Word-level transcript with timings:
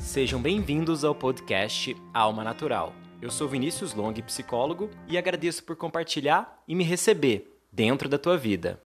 Sejam 0.00 0.40
bem-vindos 0.40 1.04
ao 1.04 1.14
podcast 1.14 1.94
Alma 2.12 2.42
Natural. 2.42 2.92
Eu 3.22 3.30
sou 3.30 3.46
Vinícius 3.46 3.94
Long, 3.94 4.14
psicólogo, 4.14 4.90
e 5.06 5.16
agradeço 5.16 5.62
por 5.62 5.76
compartilhar 5.76 6.62
e 6.66 6.74
me 6.74 6.82
receber 6.82 7.60
dentro 7.70 8.08
da 8.08 8.18
tua 8.18 8.36
vida. 8.36 8.80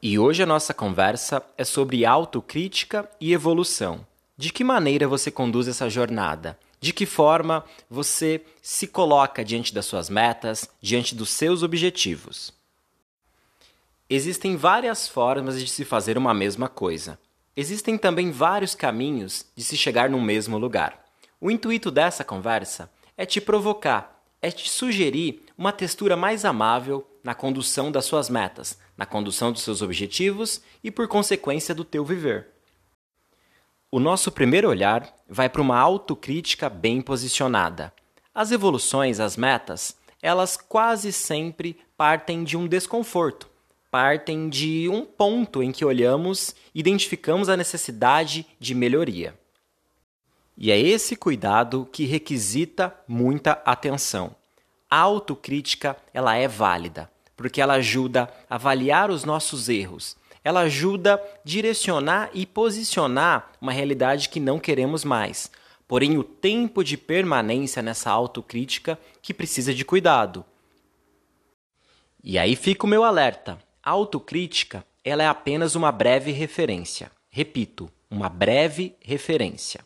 E 0.00 0.18
hoje 0.18 0.42
a 0.42 0.46
nossa 0.46 0.72
conversa 0.72 1.42
é 1.56 1.64
sobre 1.64 2.04
autocrítica 2.04 3.10
e 3.20 3.32
evolução. 3.32 4.06
De 4.36 4.52
que 4.52 4.62
maneira 4.62 5.08
você 5.08 5.30
conduz 5.30 5.66
essa 5.66 5.88
jornada? 5.88 6.58
De 6.78 6.92
que 6.92 7.06
forma 7.06 7.64
você 7.90 8.44
se 8.60 8.86
coloca 8.86 9.44
diante 9.44 9.74
das 9.74 9.86
suas 9.86 10.08
metas, 10.08 10.68
diante 10.80 11.14
dos 11.14 11.30
seus 11.30 11.62
objetivos? 11.62 12.52
Existem 14.08 14.56
várias 14.56 15.08
formas 15.08 15.58
de 15.58 15.66
se 15.66 15.84
fazer 15.84 16.18
uma 16.18 16.34
mesma 16.34 16.68
coisa. 16.68 17.18
Existem 17.56 17.98
também 17.98 18.30
vários 18.30 18.74
caminhos 18.74 19.44
de 19.54 19.62
se 19.62 19.76
chegar 19.76 20.08
no 20.08 20.20
mesmo 20.20 20.56
lugar. 20.56 21.04
O 21.38 21.50
intuito 21.50 21.90
dessa 21.90 22.24
conversa 22.24 22.90
é 23.16 23.26
te 23.26 23.40
provocar, 23.40 24.22
é 24.40 24.50
te 24.50 24.70
sugerir 24.70 25.42
uma 25.56 25.72
textura 25.72 26.16
mais 26.16 26.44
amável 26.44 27.06
na 27.22 27.34
condução 27.34 27.92
das 27.92 28.06
suas 28.06 28.30
metas, 28.30 28.78
na 28.96 29.04
condução 29.04 29.52
dos 29.52 29.62
seus 29.62 29.82
objetivos 29.82 30.62
e, 30.82 30.90
por 30.90 31.06
consequência, 31.06 31.74
do 31.74 31.84
teu 31.84 32.04
viver. 32.04 32.48
O 33.90 34.00
nosso 34.00 34.32
primeiro 34.32 34.70
olhar 34.70 35.14
vai 35.28 35.50
para 35.50 35.60
uma 35.60 35.78
autocrítica 35.78 36.70
bem 36.70 37.02
posicionada. 37.02 37.92
As 38.34 38.50
evoluções, 38.50 39.20
as 39.20 39.36
metas, 39.36 39.94
elas 40.22 40.56
quase 40.56 41.12
sempre 41.12 41.78
partem 41.96 42.44
de 42.44 42.56
um 42.56 42.66
desconforto, 42.66 43.50
partem 43.92 44.48
de 44.48 44.88
um 44.88 45.04
ponto 45.04 45.62
em 45.62 45.70
que 45.70 45.84
olhamos 45.84 46.56
e 46.74 46.80
identificamos 46.80 47.50
a 47.50 47.58
necessidade 47.58 48.46
de 48.58 48.74
melhoria. 48.74 49.38
E 50.56 50.70
é 50.70 50.80
esse 50.80 51.14
cuidado 51.14 51.86
que 51.92 52.06
requisita 52.06 52.96
muita 53.06 53.52
atenção. 53.66 54.34
A 54.88 54.96
autocrítica, 54.96 55.94
ela 56.14 56.34
é 56.34 56.48
válida, 56.48 57.10
porque 57.36 57.60
ela 57.60 57.74
ajuda 57.74 58.32
a 58.48 58.54
avaliar 58.54 59.10
os 59.10 59.24
nossos 59.24 59.68
erros. 59.68 60.16
Ela 60.42 60.60
ajuda 60.60 61.16
a 61.16 61.20
direcionar 61.44 62.30
e 62.32 62.46
posicionar 62.46 63.52
uma 63.60 63.72
realidade 63.72 64.30
que 64.30 64.40
não 64.40 64.58
queremos 64.58 65.04
mais. 65.04 65.50
Porém, 65.86 66.16
o 66.16 66.24
tempo 66.24 66.82
de 66.82 66.96
permanência 66.96 67.82
nessa 67.82 68.10
autocrítica 68.10 68.98
que 69.20 69.34
precisa 69.34 69.74
de 69.74 69.84
cuidado. 69.84 70.42
E 72.24 72.38
aí 72.38 72.56
fica 72.56 72.86
o 72.86 72.88
meu 72.88 73.04
alerta. 73.04 73.58
Autocrítica 73.82 74.86
ela 75.04 75.24
é 75.24 75.26
apenas 75.26 75.74
uma 75.74 75.90
breve 75.90 76.30
referência. 76.30 77.10
Repito, 77.28 77.90
uma 78.08 78.28
breve 78.28 78.94
referência. 79.00 79.80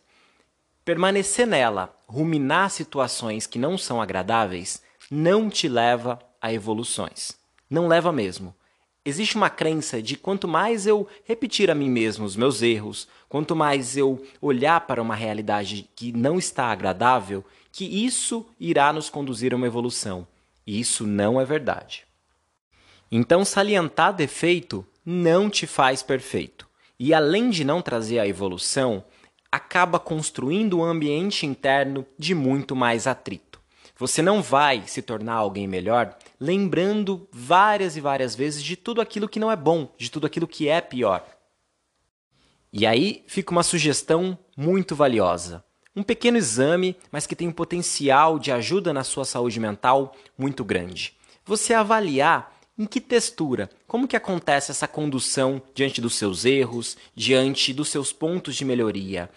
Permanecer 0.84 1.47
nela, 1.47 1.97
ruminar 2.06 2.70
situações 2.70 3.47
que 3.47 3.58
não 3.58 3.78
são 3.78 4.00
agradáveis, 4.00 4.83
não 5.11 5.48
te 5.48 5.66
leva 5.66 6.19
a 6.42 6.53
evoluções. 6.53 7.33
Não 7.70 7.88
leva 7.88 8.12
mesmo. 8.12 8.55
Existe 9.03 9.36
uma 9.36 9.48
crença 9.48 10.03
de 10.03 10.16
quanto 10.16 10.47
mais 10.47 10.86
eu 10.86 11.08
repetir 11.25 11.70
a 11.70 11.75
mim 11.75 11.88
mesmo 11.88 12.27
os 12.27 12.36
meus 12.36 12.60
erros, 12.60 13.08
quanto 13.28 13.56
mais 13.56 13.97
eu 13.97 14.22
olhar 14.42 14.81
para 14.83 15.00
uma 15.00 15.14
realidade 15.14 15.88
que 15.97 16.12
não 16.12 16.38
está 16.38 16.66
agradável, 16.66 17.42
que 17.72 17.84
isso 17.84 18.44
irá 18.60 18.92
nos 18.92 19.08
conduzir 19.08 19.55
a 19.55 19.56
uma 19.56 19.66
evolução. 19.66 20.27
E 20.66 20.78
isso 20.78 21.06
não 21.06 21.41
é 21.41 21.44
verdade. 21.44 22.05
Então, 23.10 23.44
salientar 23.44 24.12
defeito 24.12 24.86
não 25.04 25.48
te 25.48 25.66
faz 25.66 26.02
perfeito. 26.02 26.68
E 26.98 27.12
além 27.14 27.50
de 27.50 27.64
não 27.64 27.82
trazer 27.82 28.18
a 28.18 28.26
evolução, 28.26 29.04
acaba 29.50 29.98
construindo 29.98 30.78
um 30.78 30.84
ambiente 30.84 31.46
interno 31.46 32.06
de 32.18 32.34
muito 32.34 32.74
mais 32.74 33.06
atrito. 33.06 33.60
Você 33.98 34.20
não 34.20 34.42
vai 34.42 34.82
se 34.86 35.00
tornar 35.00 35.34
alguém 35.34 35.66
melhor 35.66 36.16
lembrando 36.38 37.26
várias 37.32 37.97
e 37.97 38.00
várias 38.00 38.34
vezes 38.34 38.62
de 38.62 38.76
tudo 38.76 39.00
aquilo 39.00 39.28
que 39.28 39.41
não 39.41 39.50
é 39.50 39.56
bom, 39.56 39.88
de 39.97 40.10
tudo 40.10 40.26
aquilo 40.26 40.47
que 40.47 40.69
é 40.69 40.81
pior. 40.81 41.26
E 42.72 42.86
aí 42.86 43.25
fica 43.26 43.52
uma 43.52 43.62
sugestão 43.62 44.38
muito 44.56 44.94
valiosa. 44.94 45.64
Um 45.94 46.02
pequeno 46.02 46.36
exame, 46.36 46.94
mas 47.10 47.26
que 47.26 47.34
tem 47.34 47.48
um 47.48 47.52
potencial 47.52 48.38
de 48.38 48.52
ajuda 48.52 48.92
na 48.92 49.02
sua 49.02 49.25
saúde 49.25 49.58
mental 49.58 50.14
muito 50.36 50.62
grande. 50.62 51.14
Você 51.47 51.72
avaliar 51.72 52.54
em 52.78 52.84
que 52.84 53.00
textura? 53.00 53.70
Como 53.87 54.06
que 54.06 54.16
acontece 54.16 54.70
essa 54.70 54.87
condução 54.87 55.62
diante 55.75 56.00
dos 56.00 56.14
seus 56.14 56.44
erros, 56.44 56.97
diante 57.14 57.72
dos 57.72 57.88
seus 57.88 58.12
pontos 58.12 58.54
de 58.54 58.64
melhoria? 58.64 59.31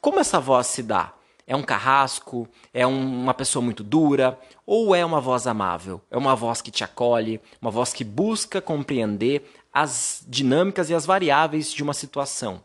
Como 0.00 0.20
essa 0.20 0.38
voz 0.38 0.68
se 0.68 0.82
dá? 0.82 1.12
É 1.46 1.56
um 1.56 1.62
carrasco? 1.64 2.48
É 2.72 2.86
um, 2.86 3.22
uma 3.22 3.34
pessoa 3.34 3.60
muito 3.60 3.82
dura? 3.82 4.38
Ou 4.64 4.94
é 4.94 5.04
uma 5.04 5.20
voz 5.20 5.48
amável? 5.48 6.00
É 6.10 6.16
uma 6.16 6.36
voz 6.36 6.62
que 6.62 6.70
te 6.70 6.84
acolhe? 6.84 7.40
Uma 7.60 7.72
voz 7.72 7.92
que 7.92 8.04
busca 8.04 8.60
compreender 8.60 9.50
as 9.72 10.24
dinâmicas 10.28 10.90
e 10.90 10.94
as 10.94 11.04
variáveis 11.04 11.72
de 11.72 11.82
uma 11.82 11.92
situação? 11.92 12.62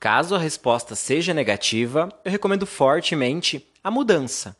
Caso 0.00 0.34
a 0.34 0.38
resposta 0.38 0.94
seja 0.94 1.34
negativa, 1.34 2.08
eu 2.24 2.30
recomendo 2.30 2.66
fortemente 2.66 3.64
a 3.84 3.90
mudança. 3.90 4.56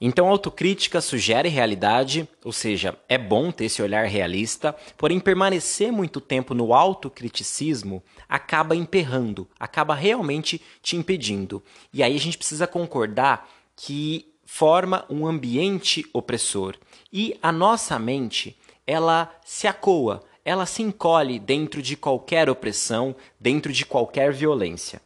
Então, 0.00 0.28
autocrítica 0.28 0.98
sugere 1.02 1.50
realidade, 1.50 2.26
ou 2.42 2.52
seja, 2.52 2.98
é 3.06 3.18
bom 3.18 3.52
ter 3.52 3.66
esse 3.66 3.82
olhar 3.82 4.06
realista, 4.06 4.74
porém, 4.96 5.20
permanecer 5.20 5.92
muito 5.92 6.22
tempo 6.22 6.54
no 6.54 6.72
autocriticismo 6.72 8.02
acaba 8.26 8.74
emperrando, 8.74 9.46
acaba 9.58 9.94
realmente 9.94 10.58
te 10.80 10.96
impedindo. 10.96 11.62
E 11.92 12.02
aí 12.02 12.16
a 12.16 12.18
gente 12.18 12.38
precisa 12.38 12.66
concordar 12.66 13.46
que 13.76 14.32
forma 14.46 15.04
um 15.10 15.26
ambiente 15.26 16.06
opressor. 16.14 16.76
E 17.12 17.38
a 17.42 17.52
nossa 17.52 17.98
mente, 17.98 18.58
ela 18.86 19.30
se 19.44 19.66
acoa, 19.66 20.22
ela 20.42 20.64
se 20.64 20.82
encolhe 20.82 21.38
dentro 21.38 21.82
de 21.82 21.94
qualquer 21.94 22.48
opressão, 22.48 23.14
dentro 23.38 23.70
de 23.70 23.84
qualquer 23.84 24.32
violência. 24.32 25.02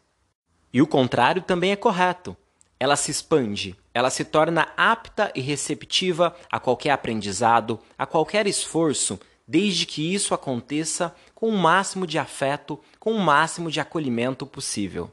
E 0.72 0.80
o 0.80 0.86
contrário 0.86 1.42
também 1.42 1.72
é 1.72 1.76
correto 1.76 2.36
ela 2.78 2.96
se 2.96 3.10
expande, 3.10 3.76
ela 3.92 4.10
se 4.10 4.24
torna 4.24 4.68
apta 4.76 5.32
e 5.34 5.40
receptiva 5.40 6.34
a 6.50 6.58
qualquer 6.58 6.90
aprendizado, 6.90 7.78
a 7.96 8.06
qualquer 8.06 8.46
esforço, 8.46 9.18
desde 9.46 9.86
que 9.86 10.14
isso 10.14 10.34
aconteça 10.34 11.14
com 11.34 11.48
o 11.48 11.56
máximo 11.56 12.06
de 12.06 12.18
afeto, 12.18 12.80
com 12.98 13.12
o 13.12 13.20
máximo 13.20 13.70
de 13.70 13.80
acolhimento 13.80 14.46
possível. 14.46 15.10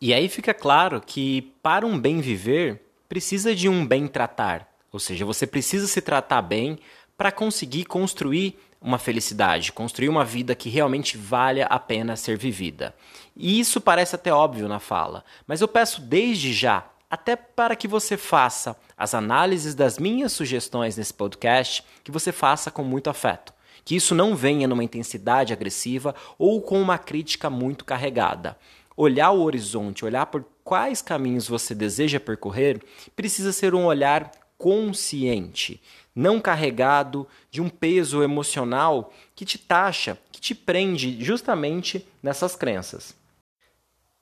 E 0.00 0.14
aí 0.14 0.28
fica 0.28 0.54
claro 0.54 1.00
que 1.00 1.52
para 1.62 1.86
um 1.86 1.98
bem 1.98 2.20
viver, 2.20 2.82
precisa 3.08 3.54
de 3.54 3.68
um 3.68 3.86
bem 3.86 4.06
tratar, 4.06 4.68
ou 4.92 5.00
seja, 5.00 5.24
você 5.24 5.46
precisa 5.46 5.86
se 5.86 6.00
tratar 6.00 6.42
bem 6.42 6.78
para 7.16 7.32
conseguir 7.32 7.84
construir 7.84 8.56
uma 8.80 8.98
felicidade, 8.98 9.72
construir 9.72 10.08
uma 10.08 10.24
vida 10.24 10.54
que 10.54 10.68
realmente 10.68 11.16
valha 11.16 11.66
a 11.66 11.78
pena 11.78 12.16
ser 12.16 12.36
vivida. 12.36 12.94
E 13.36 13.58
isso 13.58 13.80
parece 13.80 14.14
até 14.14 14.32
óbvio 14.32 14.68
na 14.68 14.78
fala, 14.78 15.24
mas 15.46 15.60
eu 15.60 15.68
peço 15.68 16.00
desde 16.00 16.52
já, 16.52 16.88
até 17.10 17.34
para 17.36 17.74
que 17.74 17.88
você 17.88 18.16
faça 18.16 18.76
as 18.96 19.14
análises 19.14 19.74
das 19.74 19.98
minhas 19.98 20.32
sugestões 20.32 20.96
nesse 20.96 21.14
podcast, 21.14 21.84
que 22.04 22.10
você 22.10 22.32
faça 22.32 22.70
com 22.70 22.84
muito 22.84 23.08
afeto. 23.08 23.52
Que 23.84 23.96
isso 23.96 24.14
não 24.14 24.36
venha 24.36 24.68
numa 24.68 24.84
intensidade 24.84 25.52
agressiva 25.52 26.14
ou 26.38 26.60
com 26.60 26.80
uma 26.80 26.98
crítica 26.98 27.48
muito 27.48 27.84
carregada. 27.84 28.58
Olhar 28.94 29.30
o 29.30 29.42
horizonte, 29.42 30.04
olhar 30.04 30.26
por 30.26 30.44
quais 30.62 31.00
caminhos 31.00 31.48
você 31.48 31.74
deseja 31.74 32.20
percorrer, 32.20 32.82
precisa 33.16 33.52
ser 33.52 33.74
um 33.74 33.86
olhar 33.86 34.30
consciente, 34.58 35.80
não 36.18 36.40
carregado 36.40 37.28
de 37.48 37.62
um 37.62 37.68
peso 37.68 38.24
emocional 38.24 39.12
que 39.36 39.44
te 39.44 39.56
taxa, 39.56 40.18
que 40.32 40.40
te 40.40 40.52
prende 40.52 41.22
justamente 41.22 42.04
nessas 42.20 42.56
crenças. 42.56 43.14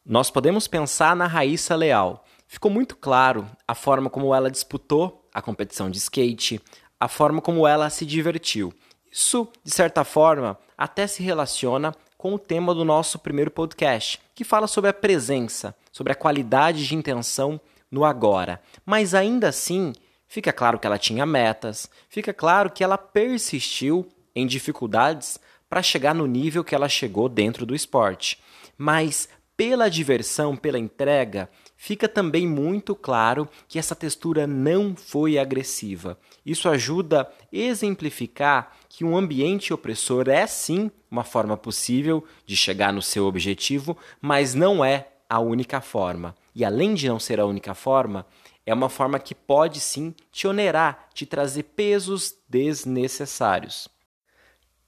Nós 0.04 0.30
podemos 0.30 0.68
pensar 0.68 1.16
na 1.16 1.26
Raíssa 1.26 1.74
Leal. 1.74 2.22
Ficou 2.46 2.70
muito 2.70 2.96
claro 2.96 3.46
a 3.66 3.74
forma 3.74 4.10
como 4.10 4.34
ela 4.34 4.50
disputou 4.50 5.26
a 5.32 5.40
competição 5.40 5.90
de 5.90 5.96
skate, 5.96 6.60
a 7.00 7.08
forma 7.08 7.40
como 7.40 7.66
ela 7.66 7.88
se 7.88 8.04
divertiu. 8.04 8.74
Isso, 9.10 9.48
de 9.64 9.70
certa 9.70 10.04
forma, 10.04 10.58
até 10.76 11.06
se 11.06 11.22
relaciona 11.22 11.94
com 12.18 12.34
o 12.34 12.38
tema 12.38 12.74
do 12.74 12.84
nosso 12.84 13.18
primeiro 13.18 13.50
podcast, 13.50 14.20
que 14.34 14.44
fala 14.44 14.66
sobre 14.66 14.90
a 14.90 14.94
presença, 14.94 15.74
sobre 15.90 16.12
a 16.12 16.16
qualidade 16.16 16.86
de 16.86 16.94
intenção 16.94 17.58
no 17.90 18.04
agora. 18.04 18.60
Mas 18.84 19.14
ainda 19.14 19.48
assim, 19.48 19.94
Fica 20.28 20.52
claro 20.52 20.78
que 20.78 20.86
ela 20.86 20.98
tinha 20.98 21.24
metas, 21.24 21.88
fica 22.08 22.34
claro 22.34 22.70
que 22.70 22.82
ela 22.82 22.98
persistiu 22.98 24.08
em 24.34 24.46
dificuldades 24.46 25.38
para 25.68 25.82
chegar 25.82 26.14
no 26.14 26.26
nível 26.26 26.64
que 26.64 26.74
ela 26.74 26.88
chegou 26.88 27.28
dentro 27.28 27.64
do 27.64 27.74
esporte. 27.74 28.40
Mas 28.76 29.28
pela 29.56 29.88
diversão, 29.88 30.54
pela 30.54 30.78
entrega, 30.78 31.48
fica 31.76 32.06
também 32.06 32.46
muito 32.46 32.94
claro 32.94 33.48
que 33.66 33.78
essa 33.78 33.94
textura 33.94 34.46
não 34.46 34.94
foi 34.94 35.38
agressiva. 35.38 36.18
Isso 36.44 36.68
ajuda 36.68 37.22
a 37.22 37.28
exemplificar 37.50 38.76
que 38.88 39.02
um 39.02 39.16
ambiente 39.16 39.72
opressor 39.72 40.28
é 40.28 40.46
sim 40.46 40.90
uma 41.10 41.24
forma 41.24 41.56
possível 41.56 42.22
de 42.44 42.54
chegar 42.54 42.92
no 42.92 43.00
seu 43.00 43.24
objetivo, 43.24 43.96
mas 44.20 44.54
não 44.54 44.84
é 44.84 45.08
a 45.28 45.40
única 45.40 45.80
forma. 45.80 46.34
E 46.56 46.64
além 46.64 46.94
de 46.94 47.06
não 47.06 47.20
ser 47.20 47.38
a 47.38 47.44
única 47.44 47.74
forma, 47.74 48.24
é 48.64 48.72
uma 48.72 48.88
forma 48.88 49.18
que 49.18 49.34
pode 49.34 49.78
sim 49.78 50.14
te 50.32 50.48
onerar, 50.48 51.10
te 51.12 51.26
trazer 51.26 51.64
pesos 51.64 52.34
desnecessários. 52.48 53.90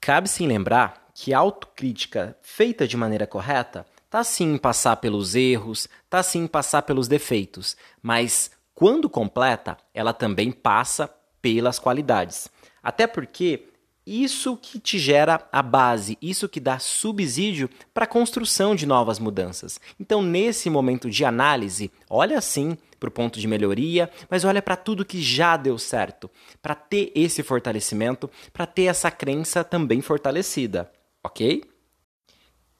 Cabe 0.01 0.27
sim 0.27 0.47
lembrar 0.47 1.11
que 1.13 1.31
a 1.31 1.37
autocrítica 1.37 2.35
feita 2.41 2.87
de 2.87 2.97
maneira 2.97 3.27
correta 3.27 3.85
tá 4.09 4.23
sim 4.23 4.55
em 4.55 4.57
passar 4.57 4.95
pelos 4.95 5.35
erros, 5.35 5.87
tá 6.09 6.23
sim 6.23 6.45
em 6.45 6.47
passar 6.47 6.81
pelos 6.81 7.07
defeitos, 7.07 7.77
mas 8.01 8.49
quando 8.73 9.07
completa, 9.07 9.77
ela 9.93 10.11
também 10.11 10.51
passa 10.51 11.07
pelas 11.39 11.77
qualidades. 11.77 12.49
Até 12.81 13.05
porque 13.05 13.68
isso 14.09 14.57
que 14.57 14.79
te 14.79 14.97
gera 14.97 15.47
a 15.51 15.61
base, 15.61 16.17
isso 16.19 16.49
que 16.49 16.59
dá 16.59 16.79
subsídio 16.79 17.69
para 17.93 18.05
a 18.05 18.07
construção 18.07 18.75
de 18.75 18.87
novas 18.87 19.19
mudanças. 19.19 19.79
Então, 19.99 20.21
nesse 20.23 20.69
momento 20.69 21.09
de 21.09 21.23
análise, 21.23 21.91
olha 22.09 22.41
sim 22.41 22.75
para 22.99 23.07
o 23.07 23.11
ponto 23.11 23.39
de 23.39 23.47
melhoria, 23.47 24.09
mas 24.29 24.43
olha 24.43 24.61
para 24.61 24.75
tudo 24.75 25.05
que 25.05 25.21
já 25.21 25.55
deu 25.55 25.77
certo, 25.77 26.29
para 26.61 26.73
ter 26.73 27.11
esse 27.13 27.43
fortalecimento, 27.43 28.29
para 28.51 28.65
ter 28.65 28.85
essa 28.85 29.11
crença 29.11 29.63
também 29.63 30.01
fortalecida, 30.01 30.91
ok? 31.23 31.63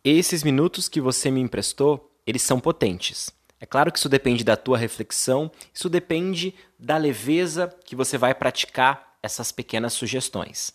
Esses 0.03 0.43
minutos 0.43 0.89
que 0.89 0.99
você 0.99 1.29
me 1.29 1.39
emprestou, 1.39 2.11
eles 2.25 2.41
são 2.41 2.59
potentes. 2.59 3.29
É 3.59 3.65
claro 3.65 3.91
que 3.91 3.99
isso 3.99 4.09
depende 4.09 4.43
da 4.43 4.57
tua 4.57 4.77
reflexão, 4.77 5.51
isso 5.73 5.89
depende 5.89 6.55
da 6.77 6.97
leveza 6.97 7.73
que 7.85 7.95
você 7.95 8.17
vai 8.17 8.33
praticar 8.33 9.17
essas 9.21 9.51
pequenas 9.51 9.93
sugestões. 9.93 10.73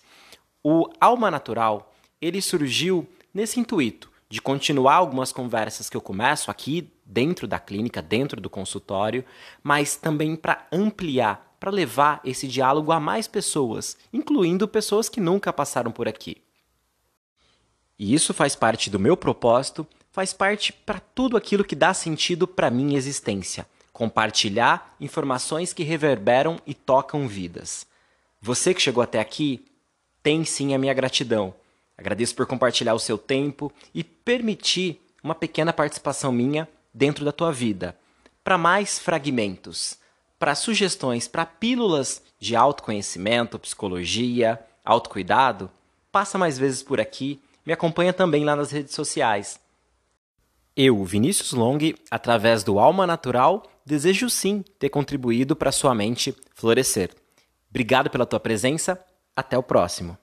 O 0.67 0.89
Alma 0.99 1.31
Natural, 1.31 1.95
ele 2.19 2.41
surgiu 2.41 3.07
nesse 3.35 3.61
intuito 3.61 4.11
de 4.31 4.41
continuar 4.41 4.95
algumas 4.95 5.31
conversas 5.31 5.91
que 5.91 5.97
eu 5.97 6.01
começo 6.01 6.51
aqui 6.51 6.91
dentro 7.05 7.47
da 7.47 7.59
clínica, 7.59 8.01
dentro 8.01 8.41
do 8.41 8.49
consultório, 8.49 9.23
mas 9.63 9.95
também 9.95 10.35
para 10.35 10.67
ampliar, 10.73 11.55
para 11.61 11.71
levar 11.71 12.19
esse 12.25 12.49
diálogo 12.49 12.93
a 12.93 12.99
mais 12.99 13.29
pessoas, 13.29 13.99
incluindo 14.11 14.67
pessoas 14.67 15.11
que 15.11 15.21
nunca 15.21 15.53
passaram 15.53 15.93
por 15.93 16.09
aqui. 16.09 16.39
E 17.99 18.15
isso 18.15 18.33
faz 18.33 18.57
parte 18.57 18.89
do 18.89 18.99
meu 18.99 19.19
propósito, 19.19 19.87
faz 20.11 20.33
parte 20.33 20.73
para 20.73 20.99
tudo 20.99 21.37
aquilo 21.37 21.63
que 21.63 21.77
dá 21.77 21.93
sentido 21.93 22.49
para 22.49 22.71
minha 22.71 22.97
existência, 22.97 23.67
compartilhar 23.93 24.97
informações 24.99 25.75
que 25.75 25.83
reverberam 25.83 26.59
e 26.67 26.73
tocam 26.73 27.29
vidas. 27.29 27.87
Você 28.41 28.73
que 28.73 28.81
chegou 28.81 29.03
até 29.03 29.21
aqui, 29.21 29.63
tem 30.25 30.43
sim 30.43 30.75
a 30.75 30.79
minha 30.79 30.95
gratidão. 30.95 31.55
Agradeço 31.97 32.35
por 32.35 32.47
compartilhar 32.47 32.95
o 32.95 32.99
seu 32.99 33.19
tempo 33.19 33.71
e 33.95 34.03
permitir 34.03 35.01
uma 35.23 35.35
pequena 35.35 35.71
participação 35.71 36.33
minha 36.33 36.67
dentro 36.93 37.27
da 37.27 37.31
tua 37.31 37.53
vida. 37.53 37.97
Para 38.43 38.57
mais 38.57 38.99
fragmentos, 38.99 39.99
para 40.39 40.55
sugestões, 40.55 41.29
para 41.29 41.45
pílulas 41.45 42.23
de 42.41 42.57
autoconhecimento, 42.57 43.59
psicologia, 43.59 44.59
autocuidado, 44.83 45.71
passa 46.11 46.39
mais 46.39 46.59
vezes 46.59 46.83
por 46.83 46.99
aqui, 46.99 47.41
me 47.65 47.73
acompanha 47.73 48.13
também 48.13 48.45
lá 48.45 48.57
nas 48.57 48.71
redes 48.71 48.95
sociais. 48.95 49.61
Eu, 50.75 51.05
Vinícius 51.05 51.53
Long, 51.53 51.79
através 52.11 52.65
do 52.65 52.79
Alma 52.79 53.07
Natural, 53.07 53.63
desejo 53.85 54.31
sim 54.31 54.65
ter 54.79 54.89
contribuído 54.89 55.55
para 55.55 55.71
sua 55.71 55.95
mente 55.95 56.35
florescer. 56.55 57.11
Obrigado 57.69 58.09
pela 58.09 58.27
tua 58.27 58.41
presença 58.41 58.99
até 59.37 59.59
o 59.59 59.63
próximo. 59.63 60.17